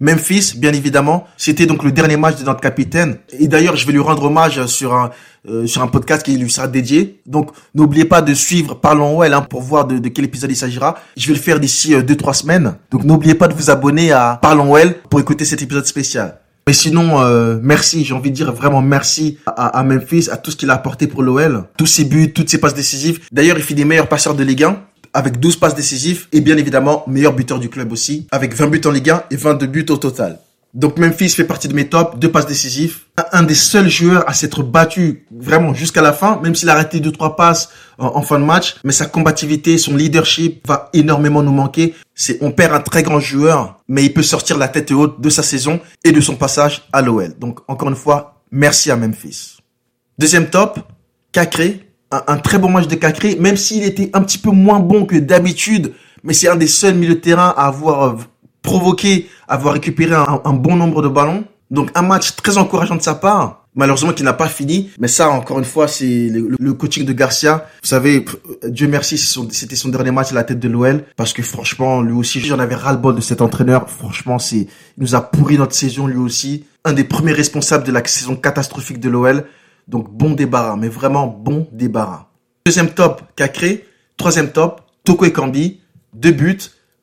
Memphis, 0.00 0.54
bien 0.56 0.72
évidemment, 0.72 1.26
c'était 1.36 1.66
donc 1.66 1.84
le 1.84 1.92
dernier 1.92 2.16
match 2.16 2.38
de 2.38 2.44
notre 2.44 2.60
capitaine. 2.60 3.18
Et 3.38 3.46
d'ailleurs, 3.46 3.76
je 3.76 3.86
vais 3.86 3.92
lui 3.92 4.00
rendre 4.00 4.24
hommage 4.24 4.66
sur 4.66 4.92
un 4.94 5.10
euh, 5.46 5.66
sur 5.66 5.82
un 5.82 5.88
podcast 5.88 6.22
qui 6.22 6.38
lui 6.38 6.50
sera 6.50 6.68
dédié. 6.68 7.20
Donc, 7.26 7.50
n'oubliez 7.74 8.06
pas 8.06 8.22
de 8.22 8.32
suivre 8.32 8.76
Parlons 8.76 9.18
OL 9.18 9.34
hein, 9.34 9.42
pour 9.42 9.60
voir 9.60 9.84
de, 9.86 10.08
quel 10.08 10.24
épisode 10.24 10.50
il 10.50 10.56
s'agira. 10.56 10.96
Je 11.18 11.26
vais 11.26 11.34
le 11.34 11.38
faire 11.38 11.60
d'ici 11.60 11.92
2-3 11.94 12.28
euh, 12.28 12.32
semaines. 12.32 12.74
Donc, 12.90 13.04
n'oubliez 13.04 13.34
pas 13.34 13.46
de 13.46 13.52
vous 13.52 13.68
abonner 13.68 14.10
à 14.10 14.38
Parlons 14.40 14.72
OL 14.72 14.94
pour 15.10 15.20
écouter 15.20 15.44
cet 15.44 15.60
épisode 15.60 15.84
spécial. 15.84 16.38
Mais 16.66 16.72
sinon, 16.72 17.20
euh, 17.20 17.58
merci, 17.62 18.06
j'ai 18.06 18.14
envie 18.14 18.30
de 18.30 18.36
dire 18.36 18.54
vraiment 18.54 18.80
merci 18.80 19.36
à, 19.44 19.84
Memphis, 19.84 20.30
à 20.32 20.38
tout 20.38 20.50
ce 20.50 20.56
qu'il 20.56 20.70
a 20.70 20.74
apporté 20.74 21.06
pour 21.06 21.22
l'OL. 21.22 21.64
Tous 21.76 21.84
ses 21.84 22.04
buts, 22.04 22.32
toutes 22.32 22.48
ses 22.48 22.56
passes 22.56 22.72
décisives. 22.72 23.20
D'ailleurs, 23.30 23.58
il 23.58 23.62
fait 23.62 23.74
des 23.74 23.84
meilleurs 23.84 24.08
passeurs 24.08 24.34
de 24.34 24.42
Ligue 24.42 24.64
1 24.64 24.78
avec 25.14 25.40
12 25.40 25.56
passes 25.56 25.74
décisives 25.74 26.26
et 26.32 26.40
bien 26.40 26.58
évidemment 26.58 27.04
meilleur 27.06 27.32
buteur 27.32 27.58
du 27.58 27.70
club 27.70 27.92
aussi 27.92 28.26
avec 28.30 28.54
20 28.54 28.66
buts 28.66 28.80
en 28.84 28.90
Ligue 28.90 29.10
1 29.10 29.22
et 29.30 29.36
22 29.36 29.66
buts 29.66 29.86
au 29.88 29.96
total. 29.96 30.40
Donc 30.74 30.98
Memphis 30.98 31.30
fait 31.30 31.44
partie 31.44 31.68
de 31.68 31.72
mes 31.72 31.88
tops, 31.88 32.18
deux 32.18 32.32
passes 32.32 32.46
décisives. 32.46 33.02
Un 33.30 33.44
des 33.44 33.54
seuls 33.54 33.88
joueurs 33.88 34.28
à 34.28 34.34
s'être 34.34 34.64
battu 34.64 35.24
vraiment 35.30 35.72
jusqu'à 35.72 36.02
la 36.02 36.12
fin, 36.12 36.40
même 36.42 36.56
s'il 36.56 36.68
a 36.68 36.72
arrêté 36.72 36.98
deux 36.98 37.12
trois 37.12 37.36
passes 37.36 37.68
en, 37.96 38.22
fin 38.22 38.40
de 38.40 38.44
match, 38.44 38.74
mais 38.82 38.90
sa 38.90 39.06
combativité, 39.06 39.78
son 39.78 39.94
leadership 39.94 40.66
va 40.66 40.90
énormément 40.92 41.44
nous 41.44 41.52
manquer. 41.52 41.94
C'est 42.16 42.38
on 42.40 42.50
perd 42.50 42.74
un 42.74 42.80
très 42.80 43.04
grand 43.04 43.20
joueur, 43.20 43.78
mais 43.86 44.04
il 44.04 44.12
peut 44.12 44.24
sortir 44.24 44.58
la 44.58 44.66
tête 44.66 44.90
haute 44.90 45.20
de 45.20 45.30
sa 45.30 45.44
saison 45.44 45.80
et 46.02 46.10
de 46.10 46.20
son 46.20 46.34
passage 46.34 46.82
à 46.92 47.02
l'OL. 47.02 47.38
Donc 47.38 47.60
encore 47.68 47.88
une 47.88 47.94
fois, 47.94 48.42
merci 48.50 48.90
à 48.90 48.96
Memphis. 48.96 49.58
Deuxième 50.18 50.50
top, 50.50 50.80
Cacré, 51.30 51.83
un, 52.26 52.38
très 52.38 52.58
bon 52.58 52.70
match 52.70 52.86
de 52.86 52.94
Cacré, 52.94 53.36
même 53.40 53.56
s'il 53.56 53.84
était 53.84 54.10
un 54.12 54.22
petit 54.22 54.38
peu 54.38 54.50
moins 54.50 54.80
bon 54.80 55.06
que 55.06 55.16
d'habitude, 55.16 55.92
mais 56.22 56.32
c'est 56.32 56.48
un 56.48 56.56
des 56.56 56.66
seuls 56.66 56.94
milieux 56.94 57.14
de 57.14 57.20
terrain 57.20 57.54
à 57.56 57.66
avoir 57.66 58.02
euh, 58.02 58.16
provoqué, 58.62 59.28
avoir 59.46 59.74
récupéré 59.74 60.14
un, 60.14 60.52
bon 60.52 60.76
nombre 60.76 61.02
de 61.02 61.08
ballons. 61.08 61.44
Donc 61.70 61.90
un 61.94 62.02
match 62.02 62.36
très 62.36 62.58
encourageant 62.58 62.96
de 62.96 63.02
sa 63.02 63.14
part. 63.14 63.60
Malheureusement, 63.76 64.12
qui 64.12 64.22
n'a 64.22 64.32
pas 64.32 64.46
fini. 64.46 64.90
Mais 65.00 65.08
ça, 65.08 65.28
encore 65.30 65.58
une 65.58 65.64
fois, 65.64 65.88
c'est 65.88 66.28
le, 66.30 66.72
coaching 66.74 67.04
de 67.04 67.12
Garcia. 67.12 67.66
Vous 67.82 67.88
savez, 67.88 68.24
Dieu 68.68 68.86
merci, 68.86 69.18
c'était 69.18 69.74
son, 69.74 69.88
dernier 69.88 70.12
match 70.12 70.30
à 70.30 70.34
la 70.36 70.44
tête 70.44 70.60
de 70.60 70.68
l'OL. 70.68 71.02
Parce 71.16 71.32
que 71.32 71.42
franchement, 71.42 72.00
lui 72.00 72.12
aussi, 72.12 72.38
j'en 72.40 72.60
avais 72.60 72.76
ras-le-bol 72.76 73.16
de 73.16 73.20
cet 73.20 73.40
entraîneur. 73.40 73.90
Franchement, 73.90 74.38
c'est, 74.38 74.58
il 74.58 74.68
nous 74.98 75.16
a 75.16 75.22
pourri 75.22 75.58
notre 75.58 75.74
saison, 75.74 76.06
lui 76.06 76.18
aussi. 76.18 76.64
Un 76.84 76.92
des 76.92 77.02
premiers 77.02 77.32
responsables 77.32 77.84
de 77.84 77.90
la 77.90 78.04
saison 78.06 78.36
catastrophique 78.36 79.00
de 79.00 79.08
l'OL. 79.08 79.44
Donc, 79.88 80.10
bon 80.10 80.30
débarras. 80.30 80.76
Mais 80.76 80.88
vraiment, 80.88 81.26
bon 81.26 81.68
débarras. 81.72 82.28
Deuxième 82.66 82.90
top, 82.90 83.22
Cacré. 83.36 83.86
Troisième 84.16 84.50
top, 84.50 84.82
Toko 85.04 85.24
Ekambi. 85.24 85.80
Deux 86.14 86.32
buts. 86.32 86.58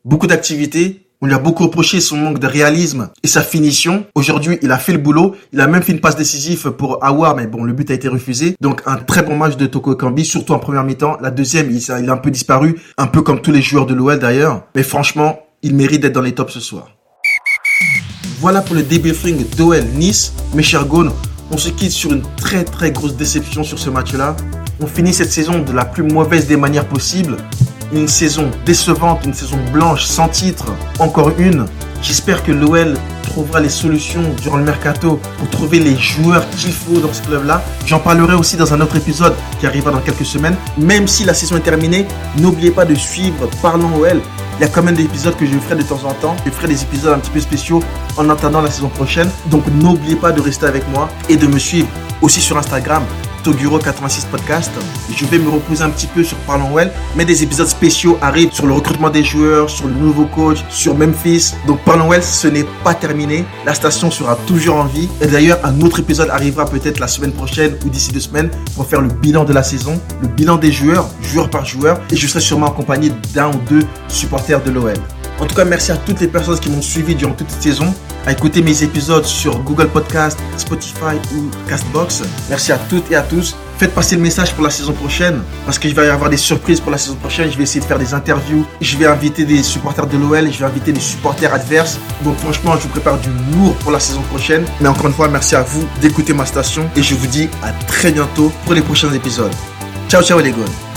Beaucoup 0.06 0.28
d'activités 0.28 1.02
on 1.24 1.28
lui 1.28 1.36
a 1.36 1.38
beaucoup 1.38 1.64
reproché 1.64 2.02
son 2.02 2.18
manque 2.18 2.40
de 2.40 2.48
réalisme 2.48 3.10
et 3.22 3.28
sa 3.28 3.44
finition. 3.44 4.06
Aujourd'hui, 4.16 4.58
il 4.64 4.72
a 4.72 4.80
fait 4.80 4.92
le 4.92 4.98
boulot. 4.98 5.36
Il 5.54 5.62
a 5.62 5.68
même 5.68 5.84
fait 5.84 5.92
une 5.92 6.00
passe 6.00 6.16
décisive 6.16 6.72
pour 6.72 7.04
Awa, 7.04 7.36
mais 7.36 7.46
bon, 7.46 7.64
le 7.64 7.74
but 7.74 7.92
a 7.92 7.94
été 7.94 8.08
refusé. 8.08 8.56
Donc, 8.60 8.82
un 8.88 8.96
très 8.96 9.22
bon 9.22 9.38
match 9.38 9.56
de 9.56 9.68
Toko 9.68 9.96
Kambi, 9.96 10.26
surtout 10.26 10.54
en 10.54 10.60
première 10.60 10.84
mi-temps. 10.84 11.18
La 11.22 11.30
deuxième, 11.30 11.70
il, 11.70 11.92
a 11.92 12.12
un 12.12 12.18
peu 12.18 12.32
disparu, 12.32 12.82
un 12.98 13.06
peu 13.06 13.22
comme 13.22 13.40
tous 13.40 13.52
les 13.52 13.62
joueurs 13.62 13.86
de 13.86 13.94
l'OL 13.94 14.18
d'ailleurs. 14.18 14.64
Mais 14.74 14.82
franchement, 14.82 15.40
il 15.62 15.76
mérite 15.76 16.02
d'être 16.02 16.14
dans 16.14 16.22
les 16.22 16.34
tops 16.34 16.54
ce 16.54 16.60
soir. 16.60 16.90
Voilà 18.40 18.62
pour 18.62 18.74
le 18.74 18.82
débriefing 18.82 19.46
d'OL 19.56 19.84
Nice. 19.94 20.34
Mes 20.56 20.64
chers 20.64 20.88
Gaunes, 20.88 21.12
on 21.52 21.58
se 21.58 21.70
quitte 21.70 21.92
sur 21.92 22.12
une 22.12 22.24
très 22.38 22.64
très 22.64 22.92
grosse 22.92 23.16
déception 23.16 23.64
sur 23.64 23.78
ce 23.78 23.90
match-là. 23.90 24.36
On 24.80 24.88
finit 24.88 25.14
cette 25.14 25.32
saison 25.32 25.60
de 25.60 25.72
la 25.72 25.86
plus 25.86 26.04
mauvaise 26.04 26.48
des 26.48 26.58
manières 26.58 26.88
possibles 26.88 27.38
une 27.94 28.08
saison 28.08 28.50
décevante, 28.66 29.26
une 29.26 29.34
saison 29.34 29.58
blanche, 29.72 30.06
sans 30.06 30.30
titre, 30.30 30.66
encore 31.00 31.32
une. 31.38 31.66
J'espère 32.02 32.44
que 32.44 32.52
l'OL 32.52 32.96
trouvera 33.24 33.60
les 33.60 33.70
solutions 33.70 34.24
durant 34.42 34.58
le 34.58 34.64
mercato 34.64 35.20
pour 35.38 35.50
trouver 35.50 35.80
les 35.80 35.96
joueurs 35.98 36.50
qu'il 36.52 36.72
faut 36.72 37.00
dans 37.00 37.14
ce 37.14 37.22
club-là. 37.24 37.62
J'en 37.86 38.00
parlerai 38.00 38.34
aussi 38.34 38.58
dans 38.58 38.74
un 38.74 38.82
autre 38.82 38.96
épisode 38.96 39.36
qui 39.60 39.68
arrivera 39.68 39.92
dans 39.92 40.00
quelques 40.00 40.26
semaines. 40.26 40.56
Même 40.78 41.08
si 41.08 41.24
la 41.26 41.34
saison 41.34 41.58
est 41.58 41.62
terminée, 41.62 42.08
n'oubliez 42.38 42.72
pas 42.72 42.86
de 42.86 42.96
suivre 42.96 43.48
Parlons 43.62 43.96
OL. 44.00 44.22
Il 44.62 44.66
y 44.66 44.68
a 44.68 44.70
quand 44.70 44.84
même 44.84 44.94
des 44.94 45.06
épisodes 45.06 45.36
que 45.36 45.46
je 45.48 45.58
ferai 45.58 45.74
de 45.74 45.82
temps 45.82 46.04
en 46.04 46.14
temps. 46.14 46.36
Je 46.46 46.52
ferai 46.52 46.68
des 46.68 46.84
épisodes 46.84 47.12
un 47.12 47.18
petit 47.18 47.32
peu 47.32 47.40
spéciaux 47.40 47.82
en 48.16 48.30
attendant 48.30 48.62
la 48.62 48.70
saison 48.70 48.90
prochaine. 48.90 49.28
Donc 49.48 49.64
n'oubliez 49.74 50.16
pas 50.16 50.32
de 50.32 50.40
rester 50.40 50.68
avec 50.68 50.88
moi 50.90 51.10
et 51.30 51.36
de 51.36 51.48
me 51.48 51.58
suivre 51.58 51.88
aussi 52.22 52.42
sur 52.42 52.60
Instagram. 52.60 53.04
Toguro86 53.44 54.28
Podcast. 54.30 54.72
Je 55.16 55.26
vais 55.26 55.38
me 55.38 55.50
reposer 55.50 55.84
un 55.84 55.90
petit 55.90 56.08
peu 56.08 56.24
sur 56.24 56.38
Parlons 56.40 56.74
Well, 56.74 56.92
mais 57.16 57.26
des 57.26 57.44
épisodes 57.44 57.68
spéciaux 57.68 58.18
arrivent 58.22 58.52
sur 58.52 58.66
le 58.68 58.74
recrutement 58.74 59.10
des 59.10 59.24
joueurs, 59.24 59.70
sur 59.70 59.88
le 59.88 59.94
nouveau 59.94 60.26
coach, 60.26 60.60
sur 60.70 60.96
Memphis. 60.96 61.54
Donc 61.68 61.80
Parlons 61.84 62.10
Well, 62.10 62.24
ce 62.24 62.48
n'est 62.48 62.66
pas 62.84 62.94
terminé. 62.94 63.46
La 63.66 63.74
station 63.74 64.12
sera 64.12 64.36
toujours 64.48 64.76
en 64.76 64.86
vie. 64.86 65.10
Et 65.22 65.28
d'ailleurs, 65.28 65.60
un 65.64 65.82
autre 65.82 66.00
épisode 66.00 66.30
arrivera 66.30 66.66
peut-être 66.66 67.00
la 67.00 67.08
semaine 67.08 67.34
prochaine 67.34 67.76
ou 67.86 67.90
d'ici 67.90 68.12
deux 68.12 68.20
semaines 68.20 68.50
pour 68.76 68.86
faire 68.86 69.02
le 69.02 69.10
bilan 69.10 69.44
de 69.44 69.54
la 69.54 69.64
saison, 69.64 70.00
le 70.22 70.28
bilan 70.28 70.58
des 70.58 70.72
joueurs, 70.72 71.08
joueur 71.22 71.50
par 71.50 71.66
joueur. 71.66 72.00
Et 72.12 72.16
je 72.16 72.28
serai 72.28 72.40
sûrement 72.42 72.68
accompagné 72.68 73.12
d'un 73.34 73.50
ou 73.50 73.60
deux 73.70 73.86
supporters 74.08 74.62
de 74.64 74.72
l'OL. 74.72 74.94
En 75.40 75.48
tout 75.48 75.56
cas, 75.56 75.66
merci 75.66 75.92
à 75.92 75.98
toutes 75.98 76.20
les 76.20 76.28
personnes 76.28 76.60
qui 76.60 76.70
m'ont 76.70 76.84
suivi 76.84 77.16
durant 77.16 77.34
toute 77.34 77.50
cette 77.50 77.64
saison, 77.64 77.92
à 78.26 78.32
écouter 78.32 78.62
mes 78.62 78.84
épisodes 78.84 79.26
sur 79.26 79.60
Google 79.60 79.88
Podcast, 79.88 80.40
Spotify 80.58 81.16
ou 81.36 81.50
Castbox. 81.68 82.24
Merci 82.50 82.72
à 82.72 82.78
toutes 82.78 83.10
et 83.12 83.16
à 83.16 83.22
tous. 83.22 83.56
Faites 83.78 83.96
passer 83.96 84.16
le 84.16 84.22
message 84.22 84.54
pour 84.54 84.64
la 84.64 84.70
saison 84.70 84.94
prochaine 84.94 85.42
parce 85.66 85.80
qu'il 85.80 85.96
va 85.96 86.06
y 86.06 86.10
avoir 86.10 86.30
des 86.30 86.38
surprises 86.38 86.80
pour 86.80 86.92
la 86.92 87.00
saison 87.00 87.16
prochaine. 87.16 87.52
Je 87.52 87.58
vais 87.58 87.64
essayer 87.64 87.82
de 87.82 87.86
faire 87.86 87.98
des 87.98 88.14
interviews. 88.14 88.64
Je 88.80 88.96
vais 88.96 89.08
inviter 89.08 89.44
des 89.44 89.64
supporters 89.64 90.06
de 90.06 90.18
l'OL. 90.18 90.52
Je 90.52 90.60
vais 90.60 90.66
inviter 90.66 90.92
des 90.92 91.00
supporters 91.00 91.52
adverses. 91.52 91.98
Donc 92.24 92.38
franchement, 92.38 92.76
je 92.76 92.84
vous 92.84 92.90
prépare 92.90 93.18
du 93.18 93.30
lourd 93.54 93.74
pour 93.78 93.92
la 93.92 94.00
saison 94.00 94.22
prochaine. 94.22 94.66
Mais 94.82 94.88
encore 94.88 95.08
une 95.08 95.14
fois, 95.14 95.28
merci 95.30 95.56
à 95.56 95.64
vous 95.64 95.88
d'écouter 96.00 96.34
ma 96.34 96.46
station 96.46 96.88
et 96.96 97.02
je 97.02 97.16
vous 97.16 97.28
dis 97.28 97.50
à 97.64 97.72
très 97.88 98.12
bientôt 98.12 98.52
pour 98.66 98.76
les 98.76 98.82
prochains 98.82 99.12
épisodes. 99.14 99.54
Ciao, 100.10 100.22
ciao 100.22 100.40
les 100.40 100.52
gars. 100.52 100.91